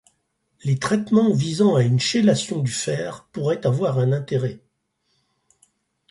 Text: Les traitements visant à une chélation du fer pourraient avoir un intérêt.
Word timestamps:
Les 0.63 0.79
traitements 0.79 1.31
visant 1.31 1.75
à 1.75 1.83
une 1.83 1.99
chélation 1.99 2.57
du 2.63 2.71
fer 2.71 3.27
pourraient 3.31 3.67
avoir 3.67 3.99
un 3.99 4.11
intérêt. 4.13 4.59